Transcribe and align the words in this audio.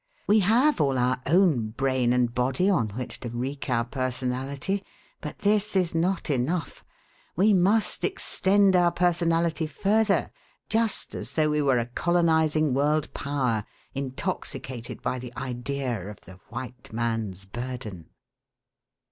We 0.25 0.39
have 0.39 0.81
all 0.81 0.97
our 0.97 1.21
own 1.27 1.69
brain 1.77 2.11
and 2.11 2.33
body 2.33 2.67
on 2.71 2.87
which 2.89 3.19
to 3.19 3.29
wreak 3.29 3.69
our 3.69 3.85
personality, 3.85 4.83
but 5.21 5.37
this 5.37 5.75
is 5.75 5.93
not 5.93 6.31
enough; 6.31 6.83
we 7.35 7.53
must 7.53 8.03
extend 8.03 8.75
our 8.75 8.91
personality 8.91 9.67
further, 9.67 10.31
just 10.69 11.13
as 11.13 11.33
though 11.33 11.51
we 11.51 11.61
were 11.61 11.77
a 11.77 11.85
colonising 11.85 12.73
world 12.73 13.13
power 13.13 13.63
intoxicated 13.93 15.03
by 15.03 15.19
the 15.19 15.33
idea 15.37 16.07
of 16.07 16.21
the 16.21 16.39
'white 16.49 16.91
man's 16.91 17.45
burden.' 17.45 18.09